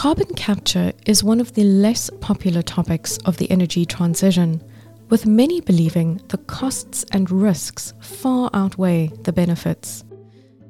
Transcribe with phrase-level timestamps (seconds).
[0.00, 4.62] Carbon capture is one of the less popular topics of the energy transition,
[5.10, 10.02] with many believing the costs and risks far outweigh the benefits.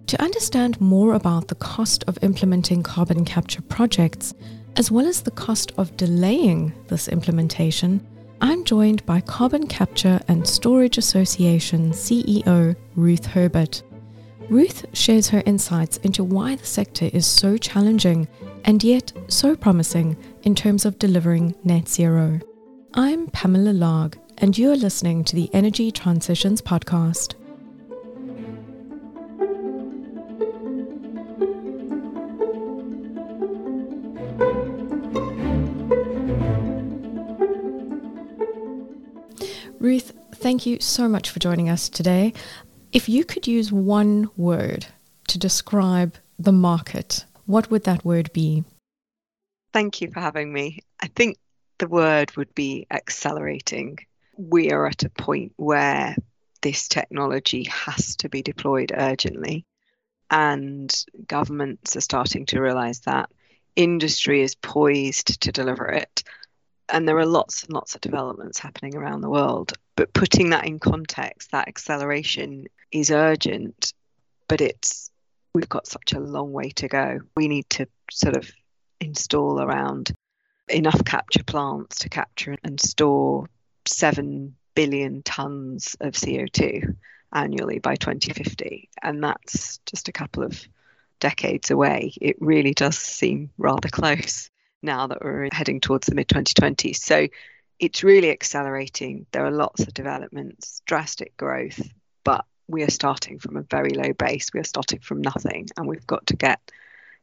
[0.08, 4.35] To understand more about the cost of implementing carbon capture projects,
[4.75, 8.04] as well as the cost of delaying this implementation,
[8.40, 13.85] I'm joined by Carbon Capture and Storage Association CEO Ruth Herbert.
[14.50, 18.27] Ruth shares her insights into why the sector is so challenging
[18.64, 22.41] and yet so promising in terms of delivering net zero.
[22.93, 27.35] I'm Pamela Larg, and you're listening to the Energy Transitions Podcast.
[39.78, 42.33] Ruth, thank you so much for joining us today.
[42.92, 44.86] If you could use one word
[45.28, 48.64] to describe the market, what would that word be?
[49.72, 50.80] Thank you for having me.
[51.00, 51.38] I think
[51.78, 53.98] the word would be accelerating.
[54.36, 56.16] We are at a point where
[56.62, 59.64] this technology has to be deployed urgently,
[60.28, 60.92] and
[61.28, 63.30] governments are starting to realize that.
[63.77, 66.24] Industry is poised to deliver it,
[66.92, 69.72] and there are lots and lots of developments happening around the world.
[69.96, 73.92] But putting that in context, that acceleration is urgent,
[74.48, 75.11] but it's
[75.55, 77.20] we've got such a long way to go.
[77.36, 78.50] We need to sort of
[79.00, 80.12] install around
[80.68, 83.48] enough capture plants to capture and store
[83.86, 86.96] 7 billion tons of CO2
[87.33, 88.88] annually by 2050.
[89.02, 90.61] And that's just a couple of
[91.18, 92.12] decades away.
[92.20, 94.50] It really does seem rather close
[94.83, 96.97] now that we're heading towards the mid 2020s.
[96.97, 97.28] So
[97.78, 99.27] it's really accelerating.
[99.33, 101.81] There are lots of developments, drastic growth,
[102.25, 104.52] but we are starting from a very low base.
[104.52, 106.61] We are starting from nothing, and we've got to get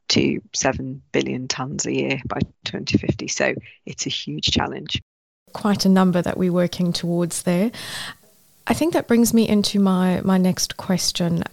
[0.10, 3.28] to 7 billion tonnes a year by 2050.
[3.28, 3.54] So
[3.86, 5.02] it's a huge challenge.
[5.54, 7.72] Quite a number that we're working towards there.
[8.66, 11.44] I think that brings me into my, my next question.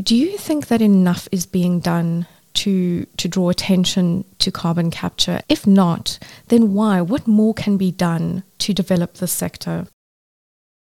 [0.00, 5.40] Do you think that enough is being done to to draw attention to carbon capture?
[5.48, 6.18] If not,
[6.48, 7.00] then why?
[7.00, 9.86] What more can be done to develop the sector?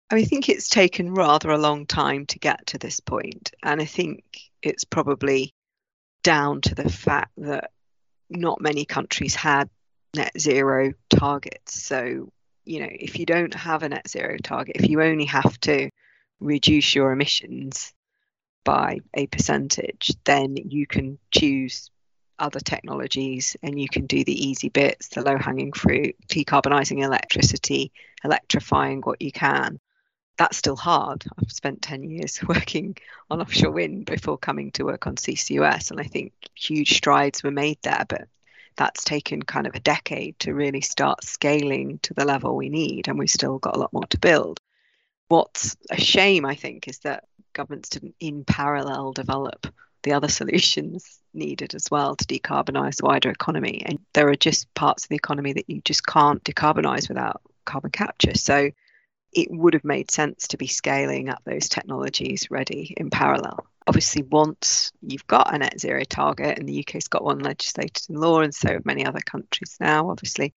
[0.10, 3.86] I think it's taken rather a long time to get to this point, and I
[3.86, 4.24] think
[4.62, 5.54] it's probably
[6.24, 7.72] down to the fact that
[8.30, 9.70] not many countries had
[10.16, 11.84] net zero targets.
[11.84, 12.30] So,
[12.66, 15.90] you know, if you don't have a net zero target, if you only have to
[16.40, 17.94] reduce your emissions
[18.64, 21.90] by a percentage, then you can choose
[22.40, 27.92] other technologies and you can do the easy bits, the low hanging fruit, decarbonising electricity,
[28.24, 29.80] electrifying what you can.
[30.38, 31.24] That's still hard.
[31.38, 32.98] I've spent 10 years working
[33.30, 37.52] on offshore wind before coming to work on CCUS, and I think huge strides were
[37.52, 38.28] made there, but
[38.76, 43.08] that's taken kind of a decade to really start scaling to the level we need,
[43.08, 44.60] and we've still got a lot more to build.
[45.34, 47.24] What's a shame, I think, is that
[47.54, 49.66] governments didn't in parallel develop
[50.04, 53.82] the other solutions needed as well to decarbonise the wider economy.
[53.84, 57.90] And there are just parts of the economy that you just can't decarbonise without carbon
[57.90, 58.36] capture.
[58.36, 58.70] So
[59.32, 63.66] it would have made sense to be scaling up those technologies ready in parallel.
[63.88, 68.18] Obviously, once you've got a net zero target, and the UK's got one legislated in
[68.18, 70.54] law, and so have many other countries now, obviously,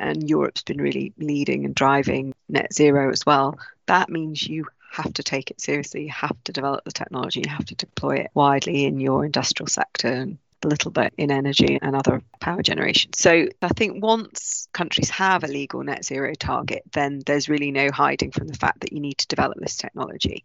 [0.00, 5.12] and Europe's been really leading and driving net zero as well, that means you have
[5.14, 6.04] to take it seriously.
[6.04, 7.42] You have to develop the technology.
[7.44, 11.30] You have to deploy it widely in your industrial sector and a little bit in
[11.30, 13.12] energy and other power generation.
[13.14, 17.90] So I think once countries have a legal net zero target, then there's really no
[17.90, 20.44] hiding from the fact that you need to develop this technology.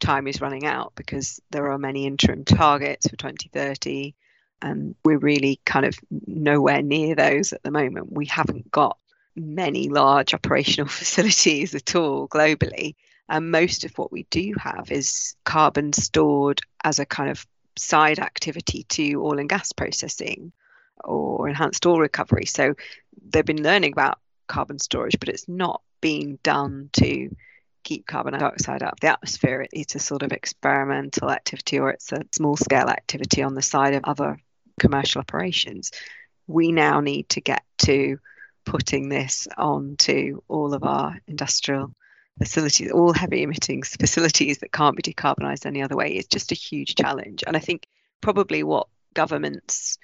[0.00, 4.14] Time is running out because there are many interim targets for 2030,
[4.62, 8.12] and we're really kind of nowhere near those at the moment.
[8.12, 8.96] We haven't got
[9.36, 12.94] many large operational facilities at all globally.
[13.28, 18.18] And most of what we do have is carbon stored as a kind of side
[18.18, 20.52] activity to oil and gas processing
[21.04, 22.46] or enhanced oil recovery.
[22.46, 22.74] So
[23.30, 27.34] they've been learning about carbon storage, but it's not being done to
[27.84, 29.66] keep carbon dioxide out of the atmosphere.
[29.72, 33.94] It's a sort of experimental activity or it's a small scale activity on the side
[33.94, 34.38] of other
[34.78, 35.90] commercial operations.
[36.46, 38.18] We now need to get to
[38.64, 41.94] putting this onto all of our industrial
[42.38, 46.56] facilities, all heavy emitting facilities that can't be decarbonised any other way is just a
[46.56, 47.44] huge challenge.
[47.46, 47.86] And I think
[48.20, 49.98] probably what governments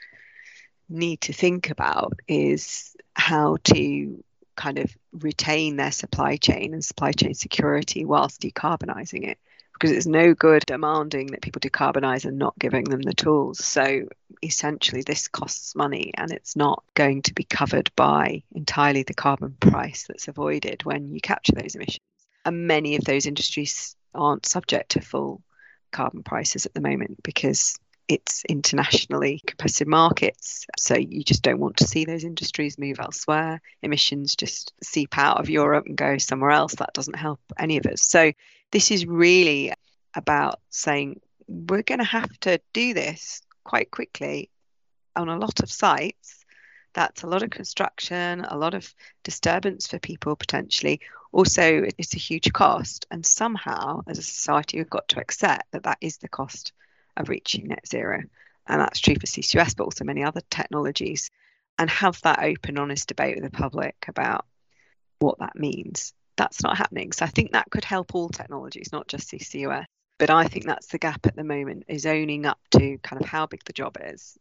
[0.89, 4.25] need to think about is how to
[4.59, 9.39] kind of retain their supply chain and supply chain security whilst decarbonising it.
[9.73, 13.65] because it's no good demanding that people decarbonize and not giving them the tools.
[13.65, 14.09] So
[14.43, 19.57] essentially, this costs money and it's not going to be covered by entirely the carbon
[19.61, 22.01] price that's avoided when you capture those emissions.
[22.45, 25.43] And many of those industries aren't subject to full
[25.93, 27.79] carbon prices at the moment because
[28.09, 30.67] it's internationally competitive markets.
[30.79, 33.61] So you just don't want to see those industries move elsewhere.
[33.83, 36.75] Emissions just seep out of Europe and go somewhere else.
[36.77, 38.03] That doesn't help any of us.
[38.03, 38.33] So
[38.73, 39.73] this is really
[40.15, 44.51] about saying we're going to have to do this quite quickly
[45.15, 46.45] on a lot of sites.
[46.95, 51.01] That's a lot of construction, a lot of disturbance for people potentially.
[51.31, 53.07] Also, it's a huge cost.
[53.11, 56.73] And somehow, as a society, we've got to accept that that is the cost
[57.21, 58.23] of reaching net zero.
[58.67, 61.31] And that's true for CCUS, but also many other technologies.
[61.79, 64.45] And have that open, honest debate with the public about
[65.21, 66.13] what that means.
[66.37, 67.13] That's not happening.
[67.13, 69.85] So I think that could help all technologies, not just CCUS.
[70.19, 73.29] But I think that's the gap at the moment is owning up to kind of
[73.29, 74.37] how big the job is.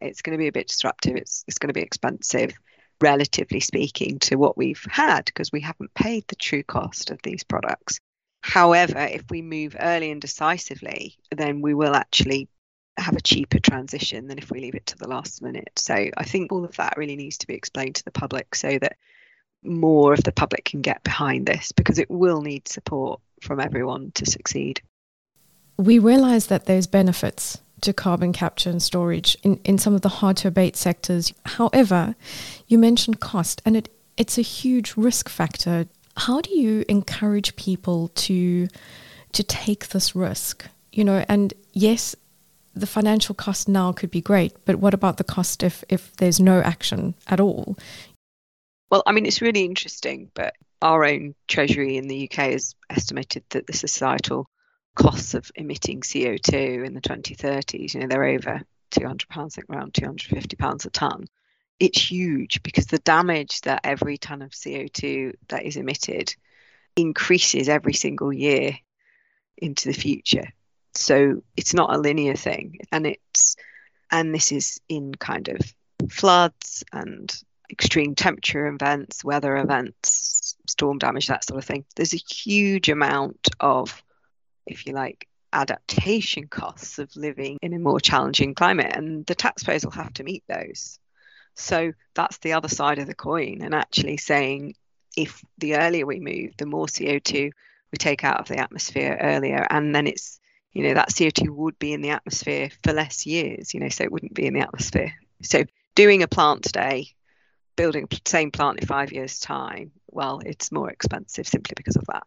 [0.00, 1.16] It's going to be a bit disruptive.
[1.16, 2.52] It's it's going to be expensive,
[3.00, 7.42] relatively speaking, to what we've had because we haven't paid the true cost of these
[7.42, 8.00] products.
[8.40, 12.48] However, if we move early and decisively, then we will actually
[12.96, 15.72] have a cheaper transition than if we leave it to the last minute.
[15.76, 18.78] So I think all of that really needs to be explained to the public so
[18.78, 18.96] that
[19.62, 24.10] more of the public can get behind this because it will need support from everyone
[24.12, 24.80] to succeed.
[25.76, 30.08] We realise that there's benefits to carbon capture and storage in, in some of the
[30.08, 31.32] hard to abate sectors.
[31.44, 32.14] However,
[32.66, 35.86] you mentioned cost and it, it's a huge risk factor
[36.20, 38.68] how do you encourage people to
[39.32, 40.66] to take this risk?
[40.92, 42.14] You know, and yes,
[42.74, 46.38] the financial cost now could be great, but what about the cost if if there's
[46.38, 47.76] no action at all?
[48.90, 53.44] Well, I mean, it's really interesting, but our own treasury in the UK has estimated
[53.50, 54.46] that the societal
[54.96, 59.70] costs of emitting CO2 in the 2030s, you know, they're over 200 pounds, I think
[59.70, 61.28] around 250 pounds a ton
[61.80, 66.34] it's huge because the damage that every ton of CO2 that is emitted
[66.94, 68.78] increases every single year
[69.56, 70.52] into the future.
[70.94, 72.80] So it's not a linear thing.
[72.92, 73.56] And it's
[74.10, 75.60] and this is in kind of
[76.10, 77.32] floods and
[77.70, 81.84] extreme temperature events, weather events, storm damage, that sort of thing.
[81.96, 84.02] There's a huge amount of,
[84.66, 88.94] if you like, adaptation costs of living in a more challenging climate.
[88.94, 90.98] And the taxpayers will have to meet those.
[91.54, 94.74] So that's the other side of the coin, and actually saying
[95.16, 97.50] if the earlier we move, the more CO2
[97.92, 100.40] we take out of the atmosphere earlier, and then it's
[100.72, 104.04] you know that CO2 would be in the atmosphere for less years, you know, so
[104.04, 105.12] it wouldn't be in the atmosphere.
[105.42, 105.64] So
[105.94, 107.08] doing a plant today,
[107.76, 112.24] building same plant in five years' time, well, it's more expensive simply because of that.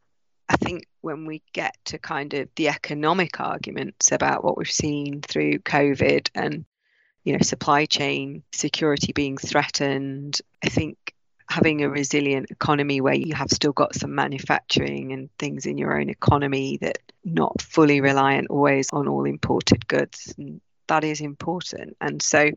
[0.49, 5.21] I think when we get to kind of the economic arguments about what we've seen
[5.21, 6.65] through COVID and
[7.23, 10.39] you know, supply chain security being threatened.
[10.63, 11.13] I think
[11.49, 15.99] having a resilient economy where you have still got some manufacturing and things in your
[15.99, 21.95] own economy that not fully reliant always on all imported goods and that is important
[22.01, 22.49] and so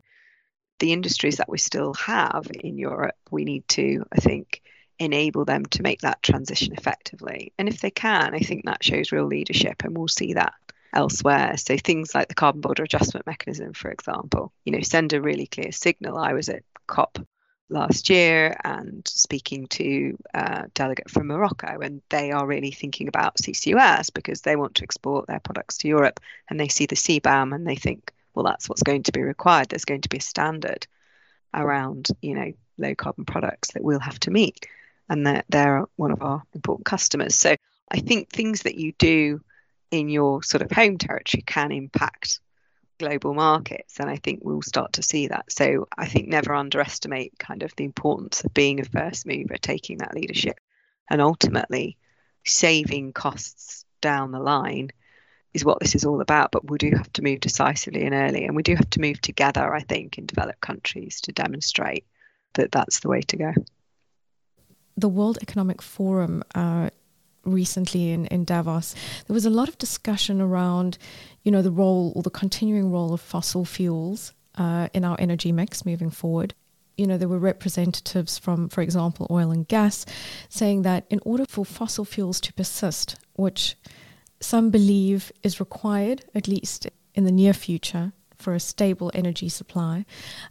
[0.79, 4.61] the industries that we still have in Europe we need to I think
[4.99, 9.11] enable them to make that transition effectively and if they can I think that shows
[9.11, 10.53] real leadership and we'll see that
[10.97, 11.55] elsewhere.
[11.57, 15.45] So things like the carbon border adjustment mechanism, for example, you know, send a really
[15.45, 16.17] clear signal.
[16.17, 17.19] I was at COP
[17.69, 23.37] last year and speaking to a delegate from Morocco, and they are really thinking about
[23.37, 27.53] CCUS because they want to export their products to Europe, and they see the CBAM
[27.53, 29.69] and they think, well, that's what's going to be required.
[29.69, 30.87] There's going to be a standard
[31.53, 34.65] around, you know, low carbon products that we'll have to meet,
[35.09, 37.35] and they're, they're one of our important customers.
[37.35, 37.55] So
[37.91, 39.41] I think things that you do
[39.91, 42.39] in your sort of home territory can impact
[42.99, 45.51] global markets and i think we'll start to see that.
[45.51, 49.99] So i think never underestimate kind of the importance of being a first mover taking
[49.99, 50.59] that leadership
[51.09, 51.97] and ultimately
[52.45, 54.89] saving costs down the line
[55.53, 56.51] is what this is all about.
[56.51, 59.21] But we do have to move decisively and early and we do have to move
[59.21, 62.05] together i think in developed countries to demonstrate
[62.53, 63.53] that that's the way to go.
[64.97, 66.89] The world economic forum uh,
[67.51, 68.95] recently in, in Davos,
[69.27, 70.97] there was a lot of discussion around,
[71.43, 75.51] you know, the role or the continuing role of fossil fuels uh, in our energy
[75.51, 76.53] mix moving forward.
[76.97, 80.05] You know, there were representatives from, for example, oil and gas,
[80.49, 83.75] saying that in order for fossil fuels to persist, which
[84.39, 90.05] some believe is required, at least in the near future, for a stable energy supply,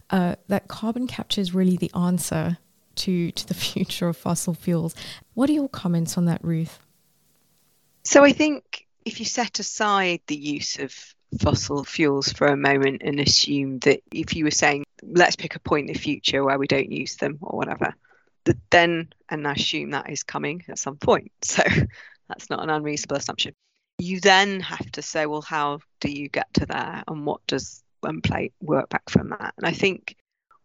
[0.09, 2.57] uh, that carbon capture is really the answer
[2.95, 4.95] to, to the future of fossil fuels.
[5.33, 6.79] What are your comments on that, Ruth?
[8.07, 10.95] So I think if you set aside the use of
[11.41, 15.59] fossil fuels for a moment and assume that if you were saying, let's pick a
[15.59, 17.93] point in the future where we don't use them or whatever,
[18.45, 21.33] that then, and I assume that is coming at some point.
[21.43, 21.63] So
[22.29, 23.51] that's not an unreasonable assumption.
[23.97, 27.83] You then have to say, well, how do you get to there and what does
[27.99, 29.53] one play work back from that?
[29.57, 30.15] And I think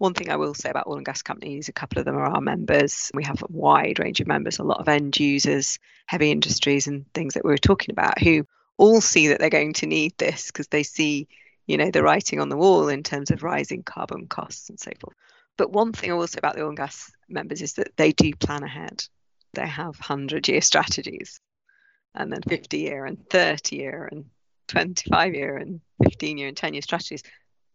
[0.03, 2.25] one thing I will say about oil and gas companies, a couple of them are
[2.25, 3.09] our members.
[3.15, 7.05] We have a wide range of members, a lot of end users, heavy industries, and
[7.15, 8.45] things that we were talking about who
[8.79, 11.29] all see that they're going to need this because they see,
[11.69, 14.91] you know, the writing on the wall in terms of rising carbon costs and so
[15.01, 15.15] forth.
[15.57, 18.11] But one thing I will say about the oil and gas members is that they
[18.11, 19.05] do plan ahead.
[19.55, 21.39] They have 100 year strategies
[22.13, 24.25] and then 50 year and 30 year and
[24.67, 27.23] 25 year and 15 year and 10 year strategies.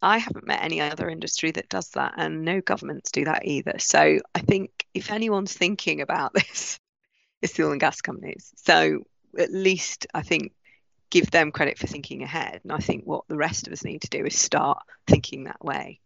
[0.02, 3.76] I haven't met any other industry that does that, and no governments do that either.
[3.80, 6.80] So I think if anyone's thinking about this,
[7.42, 8.54] it's the oil and gas companies.
[8.58, 9.06] So
[9.38, 10.54] at least I think
[11.10, 12.62] give them credit for thinking ahead.
[12.64, 15.64] And I think what the rest of us need to do is start thinking that
[15.64, 16.00] way,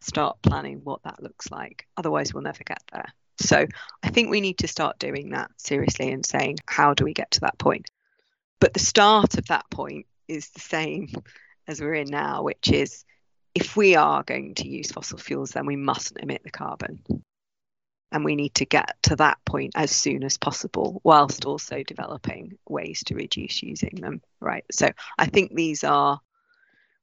[0.00, 1.86] start planning what that looks like.
[1.96, 3.12] Otherwise, we'll never get there.
[3.40, 3.66] So
[4.02, 7.30] I think we need to start doing that seriously and saying, how do we get
[7.32, 7.88] to that point?
[8.60, 11.08] But the start of that point is the same
[11.68, 13.04] as we're in now, which is
[13.60, 17.02] if we are going to use fossil fuels, then we mustn't emit the carbon.
[18.12, 22.56] And we need to get to that point as soon as possible whilst also developing
[22.68, 24.64] ways to reduce using them right?
[24.70, 24.88] So
[25.18, 26.20] i think these are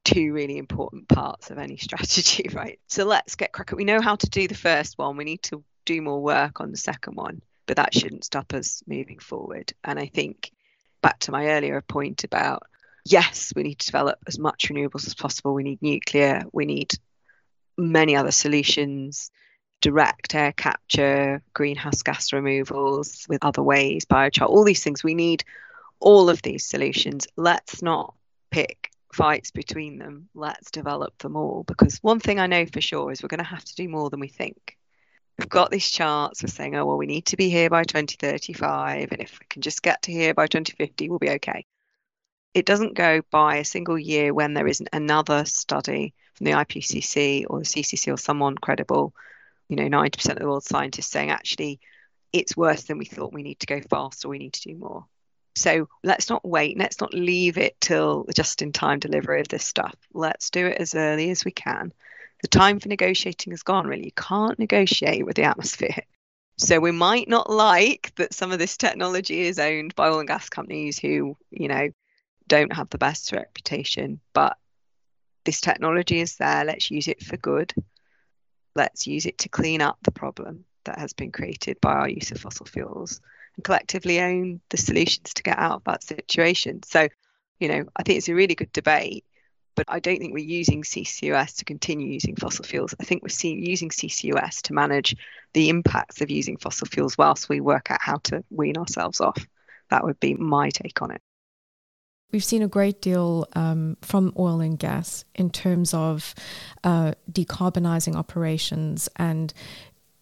[0.06, 2.80] two really important parts of any strategy right?
[2.88, 3.78] So let's get cracking.
[3.78, 5.18] We know how to do the first one.
[5.18, 8.82] We need to do more work on the second one but that shouldn't stop us
[8.88, 9.74] moving forward.
[9.84, 10.52] And i think
[11.02, 12.64] back to my earlier point about
[13.06, 16.94] yes we need to develop as much renewables as possible we need nuclear we need
[17.78, 19.32] many other solutions
[19.82, 25.04] direct air capture, greenhouse gas removals with other ways, biochar, all these things.
[25.04, 25.44] We need
[26.00, 27.28] all of these solutions.
[27.36, 28.16] Let's not
[28.50, 30.28] pick fights between them.
[30.34, 33.44] Let's develop them all because one thing I know for sure is we're going to
[33.44, 34.76] have to do more than we think.
[35.38, 39.12] We've got these charts, we're saying, oh, well, we need to be here by 2035,
[39.12, 41.66] and if we can just get to here by 2050, we'll be okay.
[42.56, 47.46] It doesn't go by a single year when there isn't another study from the IPCC
[47.50, 49.14] or the CCC or someone credible.
[49.68, 51.82] You know 90% of the world's scientists saying actually
[52.32, 55.06] it's worse than we thought we need to go faster we need to do more.
[55.56, 56.80] So let's not wait.
[56.80, 59.96] Let's not leave it till just in time delivery of this stuff.
[60.14, 61.92] Let's do it as early as we can.
[62.42, 64.06] The time for negotiating has gone really.
[64.06, 66.04] You can't negotiate with the atmosphere.
[66.58, 70.28] So we might not like that some of this technology is owned by oil and
[70.30, 71.90] gas companies who you know
[72.48, 74.58] don't have the best reputation but
[75.44, 77.74] this technology is there let's use it for good
[78.76, 82.32] let's use it to clean up the problem that has been created by our use
[82.32, 83.22] of fossil fuels
[83.56, 86.82] and collectively own the solutions to get out of that situation.
[86.84, 87.08] So,
[87.60, 89.26] you know, I think it's a really good debate,
[89.76, 92.96] but I don't think we're using CCUS to continue using fossil fuels.
[93.00, 95.16] I think we're seeing, using CCUS to manage
[95.54, 99.46] the impacts of using fossil fuels whilst we work out how to wean ourselves off.
[99.90, 101.22] That would be my take on it.
[102.36, 106.36] We've seen a great deal um, from oil and gas in terms of
[106.84, 109.54] uh, decarbonizing operations and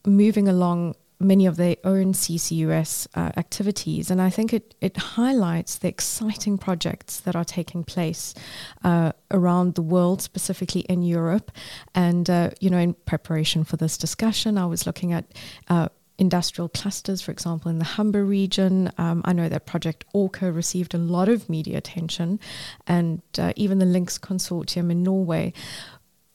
[0.06, 4.12] moving along many of their own CCUS uh, activities.
[4.12, 8.36] And I think it, it highlights the exciting projects that are taking place
[8.84, 11.52] uh, around the world, specifically in Europe.
[11.96, 15.26] And, uh, you know, in preparation for this discussion, I was looking at
[15.68, 15.90] uh,
[16.24, 18.90] industrial clusters, for example, in the Humber region.
[18.98, 22.40] Um, I know that Project Orca received a lot of media attention,
[22.88, 25.54] and uh, even the Links Consortium in Norway.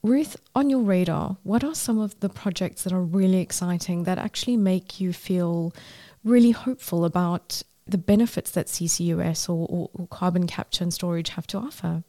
[0.03, 4.17] Ruth, on your radar, what are some of the projects that are really exciting that
[4.17, 5.73] actually make you feel
[6.23, 11.47] really hopeful about the benefits that CCUS or, or, or carbon capture and storage have
[11.47, 12.03] to offer?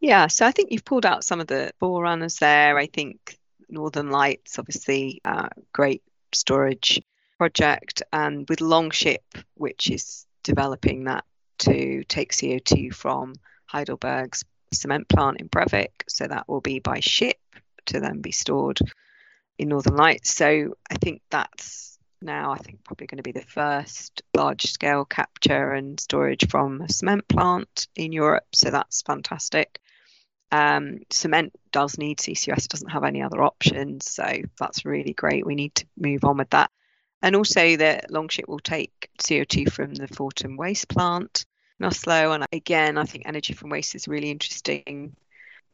[0.00, 2.78] Yeah, so I think you've pulled out some of the forerunners there.
[2.78, 3.36] I think
[3.68, 6.02] Northern Lights, obviously, uh, great
[6.34, 7.00] storage
[7.38, 11.24] project, and with Longship, which is developing that
[11.58, 13.34] to take CO2 from
[13.66, 16.04] Heidelberg's cement plant in Brevik.
[16.08, 17.38] So that will be by ship
[17.86, 18.78] to then be stored
[19.58, 20.34] in Northern Lights.
[20.34, 25.04] So I think that's now, I think, probably going to be the first large scale
[25.04, 28.44] capture and storage from a cement plant in Europe.
[28.54, 29.80] So that's fantastic.
[30.52, 34.10] Um, cement does need CCUS, doesn't have any other options.
[34.10, 34.26] So
[34.58, 35.46] that's really great.
[35.46, 36.70] We need to move on with that.
[37.22, 41.44] And also that Longship will take CO2 from the Fortum waste plant
[41.78, 42.32] in Oslo.
[42.32, 45.14] And again, I think energy from waste is really interesting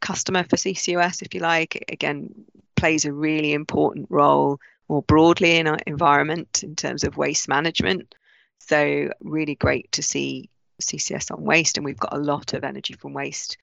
[0.00, 1.84] customer for CCUS, if you like.
[1.88, 7.48] Again, plays a really important role more broadly in our environment in terms of waste
[7.48, 8.14] management.
[8.58, 12.94] So really great to see CCS on waste, and we've got a lot of energy
[12.94, 13.56] from waste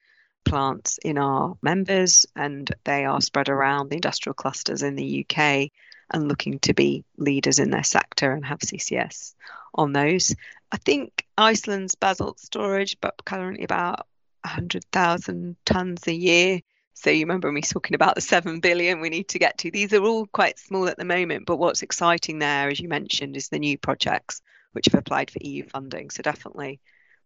[0.45, 5.69] plants in our members, and they are spread around the industrial clusters in the UK
[6.12, 9.33] and looking to be leaders in their sector and have CCS
[9.73, 10.35] on those.
[10.71, 14.07] I think Iceland's basalt storage, but currently about
[14.43, 16.62] 100,000 tonnes a year.
[16.93, 19.71] So you remember me talking about the 7 billion we need to get to.
[19.71, 23.35] These are all quite small at the moment, but what's exciting there, as you mentioned,
[23.35, 24.41] is the new projects
[24.73, 26.09] which have applied for EU funding.
[26.09, 26.79] So definitely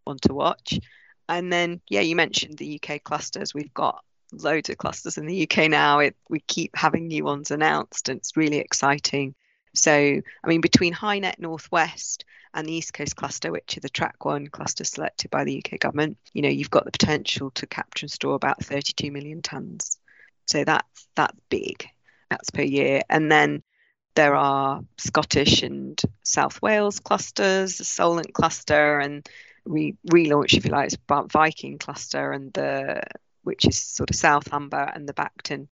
[0.03, 0.79] one to watch.
[1.29, 3.53] And then, yeah, you mentioned the UK clusters.
[3.53, 5.99] We've got loads of clusters in the UK now.
[5.99, 9.35] It, we keep having new ones announced, and it's really exciting.
[9.73, 14.25] So, I mean, between HyNet Northwest and the East Coast cluster, which are the track
[14.25, 18.05] one cluster selected by the UK government, you know, you've got the potential to capture
[18.05, 19.97] and store about 32 million tonnes.
[20.47, 21.87] So that's that's big.
[22.29, 23.01] That's per year.
[23.09, 23.63] And then
[24.15, 29.27] there are Scottish and South Wales clusters, the Solent cluster, and
[29.67, 30.97] we relaunch, if you like, it's
[31.31, 33.01] Viking cluster and the
[33.43, 35.69] which is sort of South Humber and the Bacton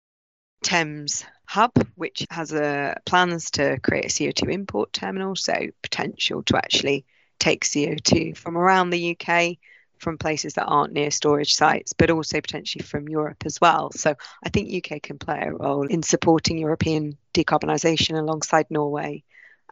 [0.62, 6.56] Thames hub, which has a, plans to create a CO2 import terminal, so potential to
[6.56, 7.06] actually
[7.38, 9.56] take CO2 from around the UK,
[9.98, 13.90] from places that aren't near storage sites, but also potentially from Europe as well.
[13.92, 19.24] So I think UK can play a role in supporting European decarbonisation alongside Norway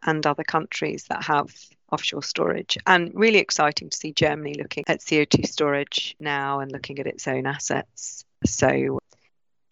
[0.03, 1.55] and other countries that have
[1.93, 2.79] offshore storage.
[2.87, 7.27] And really exciting to see Germany looking at CO2 storage now and looking at its
[7.27, 8.25] own assets.
[8.45, 9.01] So,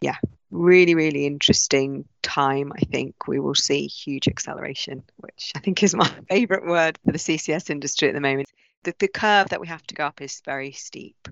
[0.01, 0.17] yeah,
[0.51, 2.71] really, really interesting time.
[2.75, 7.11] I think we will see huge acceleration, which I think is my favourite word for
[7.11, 8.47] the CCS industry at the moment.
[8.83, 11.27] The, the curve that we have to go up is very steep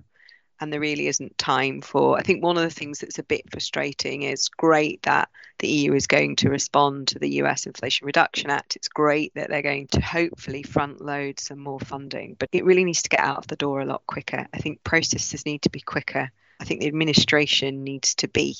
[0.60, 2.18] and there really isn't time for.
[2.18, 5.94] I think one of the things that's a bit frustrating is great that the EU
[5.94, 8.76] is going to respond to the US Inflation Reduction Act.
[8.76, 12.84] It's great that they're going to hopefully front load some more funding, but it really
[12.84, 14.46] needs to get out of the door a lot quicker.
[14.52, 16.30] I think processes need to be quicker.
[16.60, 18.56] I think the administration needs to be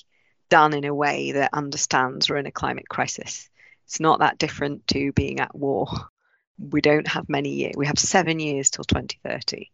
[0.49, 3.51] done in a way that understands we're in a climate crisis.
[3.87, 5.89] It's not that different to being at war.
[6.59, 7.75] We don't have many years.
[7.77, 9.71] We have seven years till 2030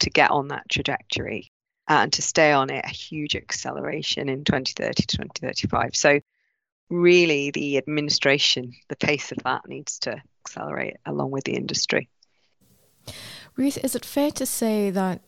[0.00, 1.52] to get on that trajectory
[1.88, 5.96] and to stay on it, a huge acceleration in 2030 to 2035.
[5.96, 6.20] So,
[6.90, 12.08] really, the administration, the pace of that needs to accelerate along with the industry.
[13.56, 15.20] Ruth, is it fair to say that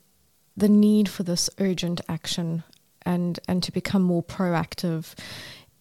[0.57, 2.65] the need for this urgent action
[3.03, 5.15] and, and to become more proactive,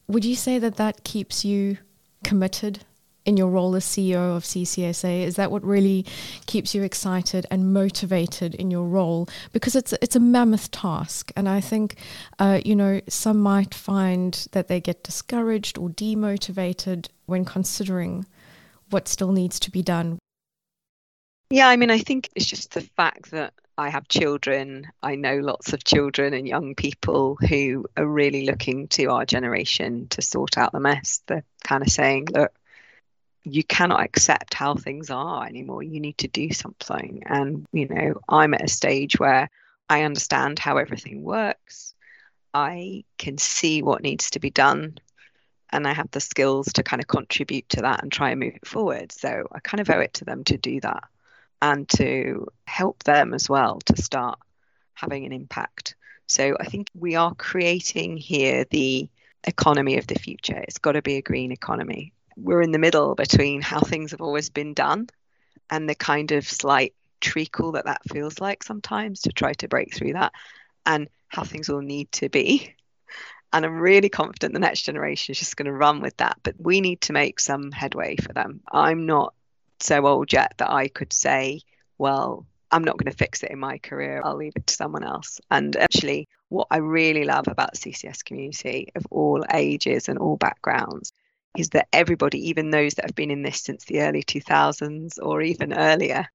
[0.08, 1.78] would you say that that keeps you
[2.24, 2.80] committed
[3.26, 5.24] in your role as CEO of CCSA?
[5.24, 6.06] Is that what really
[6.46, 9.28] keeps you excited and motivated in your role?
[9.52, 11.96] Because it's it's a mammoth task, and I think,
[12.40, 18.26] uh, you know, some might find that they get discouraged or demotivated when considering
[18.90, 20.20] what still needs to be done.
[21.50, 24.88] Yeah, I mean, I think it's just the fact that I have children.
[25.04, 30.08] I know lots of children and young people who are really looking to our generation
[30.10, 31.22] to sort out the mess.
[31.28, 32.54] They're kind of saying, look,
[33.46, 35.84] you cannot accept how things are anymore.
[35.84, 37.24] You need to do something.
[37.28, 39.50] And, you know, I'm at a stage where
[39.88, 41.94] I understand how everything works.
[42.54, 44.98] I can see what needs to be done.
[45.72, 48.56] And I have the skills to kind of contribute to that and try and move
[48.56, 49.12] it forward.
[49.12, 51.04] So I kind of owe it to them to do that
[51.62, 54.40] and to help them as well to start
[54.94, 55.96] having an impact.
[56.28, 59.08] So I think we are creating here the
[59.44, 60.58] economy of the future.
[60.58, 64.22] It's got to be a green economy we're in the middle between how things have
[64.22, 65.10] always been done
[65.70, 69.96] and the kind of slight treacle that that feels like sometimes to try to break
[69.96, 70.34] through that
[70.86, 72.76] and how things will need to be.
[73.54, 76.38] And I'm really confident the next generation is just going to run with that.
[76.44, 78.60] But we need to make some headway for them.
[78.70, 79.34] I'm not
[79.80, 81.62] so old yet that I could say,
[81.98, 84.22] well, I'm not going to fix it in my career.
[84.24, 85.40] I'll leave it to someone else.
[85.50, 91.14] And actually, what I really love about CCS community of all ages and all backgrounds
[91.58, 95.42] is that everybody, even those that have been in this since the early 2000s or
[95.42, 96.28] even earlier,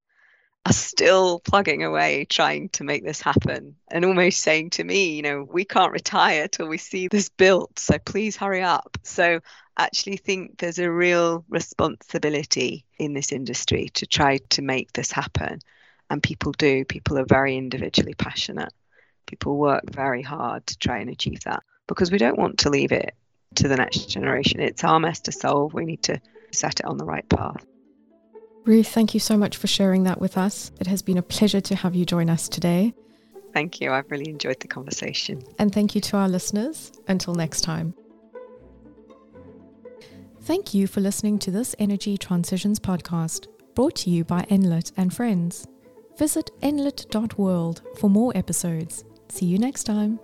[0.66, 5.22] are still plugging away trying to make this happen and almost saying to me, you
[5.22, 7.78] know, we can't retire till we see this built.
[7.78, 8.98] So please hurry up.
[9.02, 9.40] So
[9.76, 15.10] I actually think there's a real responsibility in this industry to try to make this
[15.10, 15.60] happen.
[16.10, 16.84] And people do.
[16.84, 18.72] People are very individually passionate.
[19.26, 22.92] People work very hard to try and achieve that because we don't want to leave
[22.92, 23.14] it
[23.56, 24.60] to the next generation.
[24.60, 25.74] It's our mess to solve.
[25.74, 26.20] We need to
[26.52, 27.64] set it on the right path.
[28.64, 30.70] Ruth, thank you so much for sharing that with us.
[30.80, 32.94] It has been a pleasure to have you join us today.
[33.52, 33.92] Thank you.
[33.92, 35.42] I've really enjoyed the conversation.
[35.58, 36.92] And thank you to our listeners.
[37.08, 37.94] Until next time.
[40.42, 45.12] Thank you for listening to this Energy Transitions podcast, brought to you by Enlit and
[45.12, 45.66] Friends.
[46.16, 49.04] Visit enlit.world for more episodes.
[49.28, 50.18] See you next time.